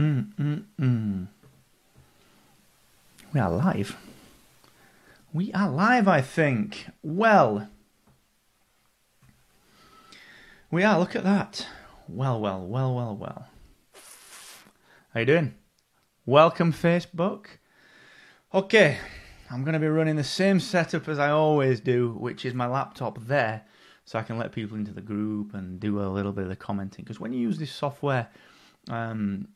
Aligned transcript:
Mm, 0.00 0.32
mm, 0.40 0.64
mm. 0.80 1.28
We 3.34 3.38
are 3.38 3.50
live. 3.50 3.98
We 5.30 5.52
are 5.52 5.68
live, 5.68 6.08
I 6.08 6.22
think. 6.22 6.86
Well, 7.02 7.68
we 10.70 10.84
are. 10.84 10.98
Look 10.98 11.14
at 11.14 11.24
that. 11.24 11.66
Well, 12.08 12.40
well, 12.40 12.66
well, 12.66 12.94
well, 12.94 13.14
well. 13.14 13.48
How 15.12 15.20
you 15.20 15.26
doing? 15.26 15.54
Welcome, 16.24 16.72
Facebook. 16.72 17.58
Okay, 18.54 18.96
I'm 19.50 19.64
going 19.64 19.74
to 19.74 19.78
be 19.78 19.86
running 19.86 20.16
the 20.16 20.24
same 20.24 20.60
setup 20.60 21.08
as 21.08 21.18
I 21.18 21.28
always 21.28 21.78
do, 21.78 22.12
which 22.12 22.46
is 22.46 22.54
my 22.54 22.66
laptop 22.66 23.18
there, 23.26 23.66
so 24.06 24.18
I 24.18 24.22
can 24.22 24.38
let 24.38 24.52
people 24.52 24.78
into 24.78 24.94
the 24.94 25.02
group 25.02 25.52
and 25.52 25.78
do 25.78 26.00
a 26.00 26.08
little 26.08 26.32
bit 26.32 26.44
of 26.44 26.48
the 26.48 26.56
commenting. 26.56 27.04
Because 27.04 27.20
when 27.20 27.34
you 27.34 27.40
use 27.40 27.58
this 27.58 27.70
software 27.70 28.28
um, 28.88 29.48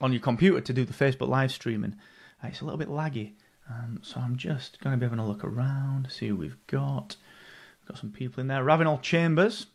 on 0.00 0.12
your 0.12 0.20
computer 0.20 0.60
to 0.60 0.72
do 0.72 0.84
the 0.84 0.92
Facebook 0.92 1.28
live 1.28 1.52
streaming, 1.52 1.96
uh, 2.42 2.48
it's 2.48 2.60
a 2.60 2.64
little 2.64 2.78
bit 2.78 2.88
laggy. 2.88 3.32
Um, 3.68 4.00
so 4.02 4.20
I'm 4.20 4.36
just 4.36 4.80
going 4.80 4.94
to 4.94 4.98
be 4.98 5.06
having 5.06 5.18
a 5.18 5.26
look 5.26 5.44
around, 5.44 6.10
see 6.10 6.28
who 6.28 6.36
we've 6.36 6.66
got. 6.66 7.16
We've 7.80 7.88
got 7.88 7.98
some 7.98 8.10
people 8.10 8.40
in 8.40 8.48
there. 8.48 8.64
Ravenel 8.64 8.98
Chambers, 8.98 9.66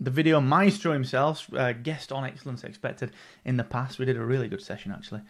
the 0.00 0.10
video 0.10 0.40
maestro 0.40 0.92
himself, 0.92 1.52
uh, 1.54 1.72
guest 1.72 2.12
on 2.12 2.24
Excellence 2.24 2.64
Expected 2.64 3.12
in 3.44 3.56
the 3.56 3.64
past. 3.64 3.98
We 3.98 4.06
did 4.06 4.16
a 4.16 4.24
really 4.24 4.48
good 4.48 4.62
session 4.62 4.92
actually. 4.92 5.20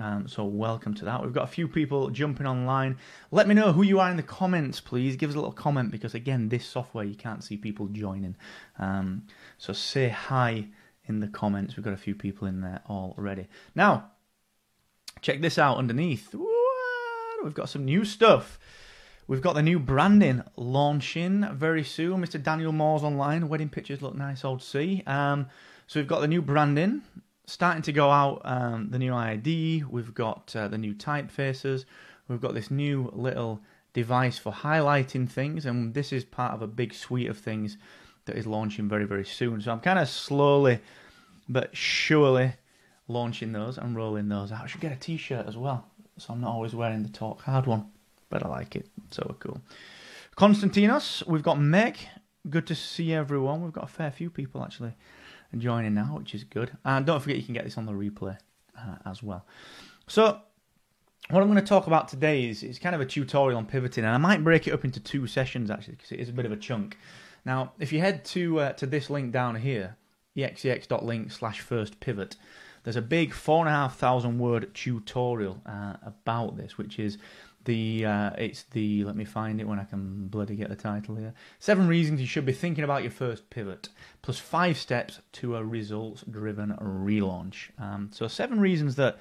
Um, 0.00 0.28
so 0.28 0.44
welcome 0.44 0.94
to 0.94 1.04
that. 1.06 1.22
We've 1.22 1.32
got 1.32 1.44
a 1.44 1.48
few 1.52 1.66
people 1.66 2.10
jumping 2.10 2.46
online. 2.46 2.98
Let 3.30 3.48
me 3.48 3.54
know 3.54 3.72
who 3.72 3.82
you 3.82 4.00
are 4.00 4.10
in 4.10 4.16
the 4.16 4.22
comments, 4.22 4.80
please. 4.80 5.16
Give 5.16 5.30
us 5.30 5.34
a 5.34 5.38
little 5.38 5.52
comment 5.52 5.90
because 5.90 6.14
again, 6.14 6.48
this 6.48 6.66
software 6.66 7.04
you 7.04 7.16
can't 7.16 7.42
see 7.42 7.56
people 7.56 7.86
joining. 7.86 8.36
Um, 8.78 9.24
so 9.56 9.72
say 9.72 10.08
hi 10.08 10.68
in 11.08 11.20
the 11.20 11.28
comments. 11.28 11.76
We've 11.76 11.84
got 11.84 11.94
a 11.94 11.98
few 11.98 12.14
people 12.14 12.46
in 12.46 12.60
there 12.60 12.82
already. 12.88 13.48
Now, 13.74 14.10
check 15.20 15.40
this 15.40 15.58
out 15.58 15.78
underneath. 15.78 16.34
We've 17.42 17.54
got 17.54 17.68
some 17.68 17.84
new 17.84 18.04
stuff. 18.04 18.58
We've 19.26 19.42
got 19.42 19.54
the 19.54 19.62
new 19.62 19.78
branding 19.78 20.42
launching 20.56 21.46
very 21.52 21.84
soon. 21.84 22.22
Mr. 22.22 22.42
Daniel 22.42 22.72
Moore's 22.72 23.02
online. 23.02 23.48
Wedding 23.48 23.68
pictures 23.68 24.02
look 24.02 24.14
nice, 24.14 24.44
old 24.44 24.62
see. 24.62 25.02
Um, 25.06 25.46
so 25.86 26.00
we've 26.00 26.08
got 26.08 26.20
the 26.20 26.28
new 26.28 26.42
branding 26.42 27.02
starting 27.46 27.82
to 27.82 27.92
go 27.92 28.10
out. 28.10 28.40
Um, 28.44 28.90
the 28.90 28.98
new 28.98 29.14
ID. 29.14 29.84
We've 29.88 30.14
got 30.14 30.54
uh, 30.56 30.68
the 30.68 30.78
new 30.78 30.94
typefaces. 30.94 31.84
We've 32.26 32.40
got 32.40 32.54
this 32.54 32.70
new 32.70 33.10
little 33.14 33.60
device 33.92 34.38
for 34.38 34.52
highlighting 34.52 35.28
things, 35.28 35.66
and 35.66 35.94
this 35.94 36.12
is 36.12 36.24
part 36.24 36.54
of 36.54 36.62
a 36.62 36.66
big 36.66 36.94
suite 36.94 37.28
of 37.28 37.38
things 37.38 37.76
that 38.28 38.36
is 38.36 38.46
launching 38.46 38.88
very, 38.88 39.04
very 39.04 39.24
soon. 39.24 39.60
So 39.60 39.72
I'm 39.72 39.80
kind 39.80 39.98
of 39.98 40.08
slowly 40.08 40.80
but 41.48 41.76
surely 41.76 42.52
launching 43.08 43.52
those 43.52 43.78
and 43.78 43.96
rolling 43.96 44.28
those 44.28 44.52
out. 44.52 44.62
I 44.62 44.66
should 44.66 44.80
get 44.80 44.92
a 44.92 44.96
t-shirt 44.96 45.46
as 45.46 45.56
well, 45.56 45.86
so 46.18 46.32
I'm 46.32 46.40
not 46.40 46.52
always 46.52 46.74
wearing 46.74 47.02
the 47.02 47.08
talk 47.08 47.42
hard 47.42 47.66
one, 47.66 47.86
but 48.28 48.44
I 48.44 48.48
like 48.48 48.76
it. 48.76 48.86
So 49.10 49.36
cool. 49.40 49.60
Konstantinos, 50.36 51.26
we've 51.26 51.42
got 51.42 51.58
Meg. 51.58 51.98
Good 52.48 52.66
to 52.68 52.74
see 52.74 53.12
everyone. 53.12 53.62
We've 53.62 53.72
got 53.72 53.84
a 53.84 53.88
fair 53.88 54.10
few 54.10 54.30
people 54.30 54.62
actually 54.62 54.94
joining 55.56 55.94
now, 55.94 56.18
which 56.18 56.34
is 56.34 56.44
good. 56.44 56.70
And 56.84 57.04
don't 57.06 57.20
forget 57.20 57.36
you 57.36 57.42
can 57.42 57.54
get 57.54 57.64
this 57.64 57.78
on 57.78 57.86
the 57.86 57.92
replay 57.92 58.36
uh, 58.78 58.96
as 59.06 59.22
well. 59.22 59.46
So 60.06 60.40
what 61.30 61.42
I'm 61.42 61.48
going 61.48 61.60
to 61.60 61.66
talk 61.66 61.86
about 61.86 62.08
today 62.08 62.48
is, 62.48 62.62
is 62.62 62.78
kind 62.78 62.94
of 62.94 63.00
a 63.00 63.06
tutorial 63.06 63.58
on 63.58 63.66
pivoting, 63.66 64.04
and 64.04 64.14
I 64.14 64.18
might 64.18 64.44
break 64.44 64.66
it 64.66 64.72
up 64.72 64.84
into 64.84 65.00
two 65.00 65.26
sessions 65.26 65.70
actually 65.70 65.96
because 65.96 66.12
it 66.12 66.20
is 66.20 66.28
a 66.28 66.32
bit 66.32 66.46
of 66.46 66.52
a 66.52 66.56
chunk. 66.56 66.96
Now, 67.44 67.72
if 67.78 67.92
you 67.92 68.00
head 68.00 68.24
to 68.26 68.60
uh, 68.60 68.72
to 68.74 68.86
this 68.86 69.10
link 69.10 69.32
down 69.32 69.56
here, 69.56 69.96
exex.link 70.36 71.32
slash 71.32 71.60
first 71.60 72.00
pivot, 72.00 72.36
there's 72.84 72.96
a 72.96 73.02
big 73.02 73.32
four 73.32 73.60
and 73.60 73.68
a 73.68 73.72
half 73.72 73.98
thousand 73.98 74.38
word 74.38 74.74
tutorial 74.74 75.60
uh, 75.66 75.94
about 76.02 76.56
this, 76.56 76.78
which 76.78 76.98
is 76.98 77.18
the 77.64 78.06
uh, 78.06 78.30
it's 78.38 78.62
the 78.70 79.04
let 79.04 79.16
me 79.16 79.24
find 79.24 79.60
it 79.60 79.68
when 79.68 79.78
I 79.78 79.84
can 79.84 80.28
bloody 80.28 80.56
get 80.56 80.70
the 80.70 80.76
title 80.76 81.16
here. 81.16 81.34
Seven 81.58 81.86
reasons 81.86 82.20
you 82.20 82.26
should 82.26 82.46
be 82.46 82.52
thinking 82.52 82.84
about 82.84 83.02
your 83.02 83.10
first 83.10 83.50
pivot, 83.50 83.90
plus 84.22 84.38
five 84.38 84.78
steps 84.78 85.20
to 85.32 85.56
a 85.56 85.64
results 85.64 86.24
driven 86.30 86.74
relaunch. 86.80 87.70
Um, 87.78 88.10
so 88.12 88.26
seven 88.26 88.58
reasons 88.60 88.96
that 88.96 89.18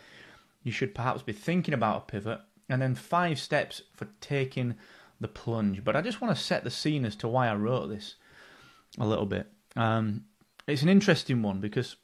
you 0.64 0.72
should 0.72 0.96
perhaps 0.96 1.22
be 1.22 1.34
thinking 1.34 1.74
about 1.74 1.98
a 1.98 2.12
pivot, 2.12 2.40
and 2.70 2.82
then 2.82 2.96
five 2.96 3.40
steps 3.40 3.82
for 3.94 4.08
taking 4.22 4.76
the 5.20 5.28
plunge. 5.28 5.84
But 5.84 5.96
I 5.96 6.02
just 6.02 6.22
want 6.22 6.36
to 6.36 6.42
set 6.42 6.64
the 6.64 6.72
scene 6.72 7.06
as 7.06 7.16
to 7.18 7.28
why 7.28 7.48
I 7.48 7.56
wrote 7.56 7.88
this 7.88 8.16
a 9.00 9.08
little 9.08 9.26
bit. 9.26 9.48
Um, 9.76 10.26
it's 10.68 10.82
an 10.82 10.90
interesting 10.90 11.42
one 11.42 11.60
because 11.60 11.96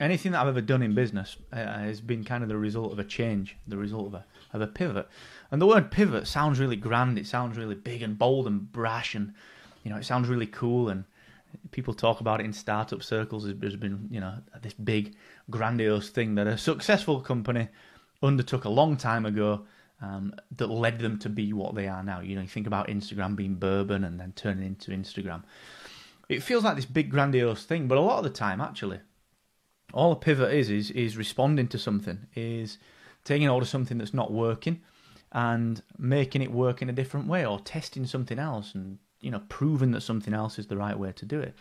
anything 0.00 0.32
that 0.32 0.40
I've 0.40 0.48
ever 0.48 0.60
done 0.60 0.82
in 0.82 0.94
business 0.94 1.36
uh, 1.52 1.56
has 1.56 2.00
been 2.00 2.24
kind 2.24 2.42
of 2.42 2.48
the 2.48 2.56
result 2.56 2.92
of 2.92 2.98
a 2.98 3.04
change, 3.04 3.56
the 3.66 3.76
result 3.76 4.08
of 4.08 4.14
a 4.14 4.24
of 4.52 4.60
a 4.60 4.66
pivot. 4.66 5.08
And 5.50 5.62
the 5.62 5.66
word 5.66 5.90
pivot 5.90 6.26
sounds 6.26 6.58
really 6.58 6.76
grand. 6.76 7.18
It 7.18 7.26
sounds 7.26 7.56
really 7.56 7.74
big 7.74 8.02
and 8.02 8.18
bold 8.18 8.46
and 8.46 8.70
brash, 8.70 9.14
and 9.14 9.32
you 9.82 9.90
know 9.90 9.96
it 9.96 10.04
sounds 10.04 10.28
really 10.28 10.46
cool. 10.46 10.88
And 10.88 11.04
people 11.70 11.94
talk 11.94 12.20
about 12.20 12.40
it 12.40 12.44
in 12.44 12.52
startup 12.52 13.02
circles. 13.02 13.46
There's 13.46 13.76
been 13.76 14.08
you 14.10 14.20
know 14.20 14.34
this 14.60 14.74
big 14.74 15.14
grandiose 15.50 16.10
thing 16.10 16.34
that 16.34 16.46
a 16.46 16.58
successful 16.58 17.20
company 17.20 17.68
undertook 18.22 18.64
a 18.64 18.70
long 18.70 18.96
time 18.96 19.26
ago. 19.26 19.66
Um, 20.02 20.34
that 20.56 20.66
led 20.66 20.98
them 20.98 21.16
to 21.20 21.28
be 21.28 21.52
what 21.52 21.76
they 21.76 21.86
are 21.86 22.02
now. 22.02 22.20
You 22.20 22.34
know, 22.34 22.42
you 22.42 22.48
think 22.48 22.66
about 22.66 22.88
Instagram 22.88 23.36
being 23.36 23.56
Burbn 23.56 24.04
and 24.04 24.18
then 24.18 24.32
turning 24.34 24.66
into 24.66 24.90
Instagram. 24.90 25.44
It 26.28 26.42
feels 26.42 26.64
like 26.64 26.74
this 26.74 26.86
big 26.86 27.08
grandiose 27.08 27.64
thing, 27.64 27.86
but 27.86 27.98
a 27.98 28.00
lot 28.00 28.18
of 28.18 28.24
the 28.24 28.30
time, 28.30 28.60
actually, 28.60 28.98
all 29.92 30.10
a 30.10 30.16
pivot 30.16 30.52
is 30.52 30.70
is 30.70 30.90
is 30.90 31.16
responding 31.16 31.68
to 31.68 31.78
something, 31.78 32.26
is 32.34 32.78
taking 33.22 33.46
hold 33.46 33.62
of 33.62 33.68
something 33.68 33.98
that's 33.98 34.14
not 34.14 34.32
working 34.32 34.80
and 35.30 35.82
making 35.98 36.42
it 36.42 36.50
work 36.50 36.82
in 36.82 36.88
a 36.90 36.92
different 36.92 37.28
way, 37.28 37.46
or 37.46 37.60
testing 37.60 38.04
something 38.04 38.40
else 38.40 38.74
and 38.74 38.98
you 39.20 39.30
know 39.30 39.42
proving 39.48 39.92
that 39.92 40.00
something 40.00 40.34
else 40.34 40.58
is 40.58 40.66
the 40.66 40.76
right 40.76 40.98
way 40.98 41.12
to 41.12 41.24
do 41.24 41.38
it. 41.38 41.54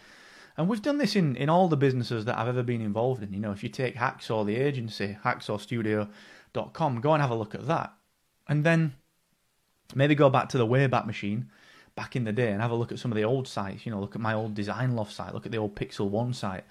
And 0.57 0.67
we've 0.67 0.81
done 0.81 0.97
this 0.97 1.15
in, 1.15 1.35
in 1.35 1.47
all 1.47 1.67
the 1.67 1.77
businesses 1.77 2.25
that 2.25 2.37
I've 2.37 2.47
ever 2.47 2.63
been 2.63 2.81
involved 2.81 3.21
in. 3.23 3.33
You 3.33 3.39
know, 3.39 3.51
if 3.51 3.63
you 3.63 3.69
take 3.69 3.95
Hacksaw, 3.95 4.45
the 4.45 4.57
agency, 4.57 5.17
hacksawstudio.com, 5.23 7.01
go 7.01 7.13
and 7.13 7.21
have 7.21 7.31
a 7.31 7.35
look 7.35 7.55
at 7.55 7.67
that 7.67 7.93
and 8.51 8.65
then 8.65 8.93
maybe 9.95 10.13
go 10.13 10.29
back 10.29 10.49
to 10.49 10.57
the 10.57 10.67
Wayback 10.67 11.05
Machine 11.05 11.49
back 11.95 12.17
in 12.17 12.25
the 12.25 12.33
day 12.33 12.51
and 12.51 12.61
have 12.61 12.71
a 12.71 12.75
look 12.75 12.91
at 12.91 12.99
some 12.99 13.09
of 13.09 13.15
the 13.15 13.23
old 13.23 13.47
sites. 13.47 13.85
You 13.85 13.93
know, 13.93 13.99
look 14.01 14.13
at 14.13 14.19
my 14.19 14.33
old 14.33 14.55
Design 14.55 14.93
Loft 14.93 15.13
site, 15.13 15.33
look 15.33 15.45
at 15.45 15.53
the 15.53 15.57
old 15.57 15.73
Pixel 15.73 16.09
One 16.09 16.33
site, 16.33 16.65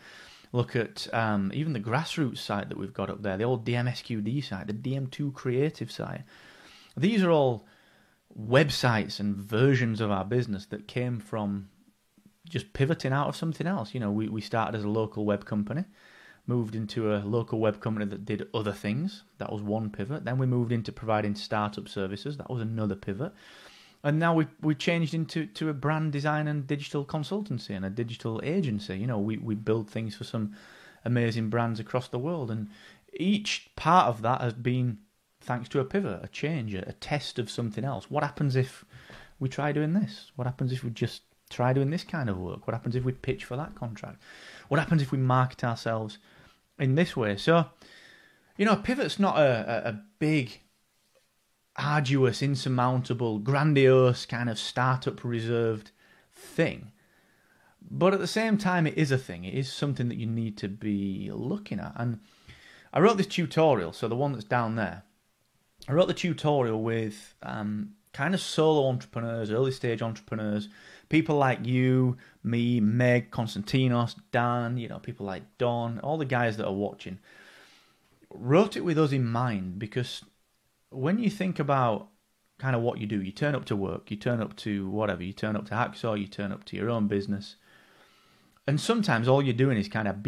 look 0.52 0.76
at 0.76 1.08
um, 1.14 1.50
even 1.54 1.72
the 1.72 1.80
grassroots 1.80 2.36
site 2.36 2.68
that 2.68 2.76
we've 2.76 2.92
got 2.92 3.08
up 3.08 3.22
there, 3.22 3.38
the 3.38 3.44
old 3.44 3.64
DMSQD 3.64 4.44
site, 4.44 4.66
the 4.66 4.74
DM2 4.74 5.32
Creative 5.32 5.90
site. 5.90 6.20
These 6.98 7.22
are 7.22 7.30
all 7.30 7.64
websites 8.38 9.18
and 9.18 9.34
versions 9.34 10.02
of 10.02 10.10
our 10.10 10.26
business 10.26 10.66
that 10.66 10.86
came 10.86 11.18
from 11.18 11.70
just 12.46 12.74
pivoting 12.74 13.14
out 13.14 13.28
of 13.28 13.36
something 13.36 13.66
else. 13.66 13.94
You 13.94 14.00
know, 14.00 14.12
we, 14.12 14.28
we 14.28 14.42
started 14.42 14.76
as 14.76 14.84
a 14.84 14.88
local 14.88 15.24
web 15.24 15.46
company 15.46 15.86
moved 16.54 16.74
into 16.74 17.14
a 17.14 17.18
local 17.36 17.58
web 17.60 17.80
company 17.80 18.06
that 18.06 18.24
did 18.24 18.48
other 18.52 18.72
things. 18.72 19.22
That 19.38 19.52
was 19.52 19.62
one 19.62 19.90
pivot. 19.90 20.24
Then 20.24 20.38
we 20.38 20.46
moved 20.46 20.72
into 20.72 20.90
providing 20.92 21.34
startup 21.34 21.88
services. 21.88 22.36
That 22.36 22.50
was 22.50 22.60
another 22.60 22.96
pivot. 22.96 23.32
And 24.02 24.18
now 24.18 24.32
we 24.34 24.46
we 24.68 24.74
changed 24.74 25.12
into 25.14 25.46
to 25.58 25.68
a 25.68 25.74
brand 25.74 26.12
design 26.12 26.48
and 26.48 26.66
digital 26.66 27.04
consultancy 27.04 27.70
and 27.76 27.84
a 27.84 27.90
digital 27.90 28.40
agency. 28.42 28.96
You 29.02 29.06
know, 29.06 29.18
we, 29.18 29.36
we 29.36 29.54
build 29.54 29.86
things 29.88 30.14
for 30.16 30.24
some 30.24 30.54
amazing 31.04 31.50
brands 31.50 31.80
across 31.80 32.08
the 32.08 32.18
world. 32.18 32.50
And 32.50 32.68
each 33.12 33.70
part 33.76 34.06
of 34.08 34.22
that 34.22 34.40
has 34.40 34.54
been 34.54 34.98
thanks 35.40 35.68
to 35.70 35.80
a 35.80 35.84
pivot, 35.84 36.20
a 36.22 36.28
change, 36.28 36.74
a 36.74 36.94
test 37.00 37.38
of 37.38 37.50
something 37.50 37.84
else. 37.84 38.10
What 38.10 38.24
happens 38.24 38.56
if 38.56 38.84
we 39.38 39.48
try 39.48 39.72
doing 39.72 39.94
this? 39.94 40.32
What 40.36 40.46
happens 40.46 40.72
if 40.72 40.82
we 40.82 40.90
just 40.90 41.22
try 41.50 41.72
doing 41.72 41.90
this 41.90 42.04
kind 42.04 42.30
of 42.30 42.38
work? 42.38 42.66
What 42.66 42.74
happens 42.74 42.96
if 42.96 43.04
we 43.04 43.12
pitch 43.12 43.44
for 43.44 43.56
that 43.56 43.74
contract? 43.74 44.22
What 44.68 44.80
happens 44.80 45.02
if 45.02 45.12
we 45.12 45.18
market 45.18 45.64
ourselves 45.64 46.18
in 46.80 46.94
this 46.94 47.16
way? 47.16 47.36
So, 47.36 47.66
you 48.56 48.64
know, 48.64 48.72
a 48.72 48.76
pivot's 48.76 49.18
not 49.18 49.38
a, 49.38 49.88
a, 49.88 50.02
big, 50.18 50.60
arduous, 51.76 52.42
insurmountable, 52.42 53.38
grandiose 53.38 54.26
kind 54.26 54.50
of 54.50 54.58
startup 54.58 55.24
reserved 55.24 55.92
thing. 56.32 56.92
But 57.90 58.12
at 58.12 58.20
the 58.20 58.26
same 58.26 58.58
time, 58.58 58.86
it 58.86 58.98
is 58.98 59.10
a 59.10 59.18
thing. 59.18 59.44
It 59.44 59.54
is 59.54 59.72
something 59.72 60.08
that 60.08 60.18
you 60.18 60.26
need 60.26 60.56
to 60.58 60.68
be 60.68 61.30
looking 61.32 61.80
at. 61.80 61.92
And 61.96 62.20
I 62.92 63.00
wrote 63.00 63.16
this 63.16 63.26
tutorial, 63.26 63.92
so 63.92 64.08
the 64.08 64.16
one 64.16 64.32
that's 64.32 64.44
down 64.44 64.76
there. 64.76 65.04
I 65.88 65.92
wrote 65.92 66.08
the 66.08 66.14
tutorial 66.14 66.82
with 66.82 67.34
um, 67.42 67.94
kind 68.12 68.34
of 68.34 68.40
solo 68.40 68.88
entrepreneurs, 68.88 69.50
early 69.50 69.72
stage 69.72 70.02
entrepreneurs, 70.02 70.68
people 71.08 71.36
like 71.36 71.64
you, 71.64 72.16
me, 72.42 72.80
Meg, 72.80 73.30
Konstantinos, 73.30 74.16
Dan, 74.32 74.76
you 74.76 74.88
know, 74.88 74.98
people 74.98 75.26
like 75.26 75.42
Don, 75.58 75.98
all 76.00 76.18
the 76.18 76.24
guys 76.24 76.56
that 76.56 76.66
are 76.66 76.72
watching, 76.72 77.18
wrote 78.32 78.76
it 78.76 78.84
with 78.84 78.98
us 78.98 79.12
in 79.12 79.26
mind 79.26 79.78
because 79.78 80.24
when 80.90 81.18
you 81.18 81.30
think 81.30 81.58
about 81.58 82.08
kind 82.58 82.76
of 82.76 82.82
what 82.82 82.98
you 82.98 83.06
do, 83.06 83.22
you 83.22 83.32
turn 83.32 83.54
up 83.54 83.64
to 83.66 83.76
work, 83.76 84.10
you 84.10 84.16
turn 84.16 84.40
up 84.40 84.56
to 84.56 84.88
whatever, 84.88 85.22
you 85.22 85.32
turn 85.32 85.56
up 85.56 85.66
to 85.66 85.74
Hacksaw, 85.74 86.20
you 86.20 86.26
turn 86.26 86.52
up 86.52 86.64
to 86.64 86.76
your 86.76 86.90
own 86.90 87.08
business, 87.08 87.56
and 88.66 88.80
sometimes 88.80 89.26
all 89.26 89.42
you're 89.42 89.54
doing 89.54 89.78
is 89.78 89.88
kind 89.88 90.06
of 90.06 90.22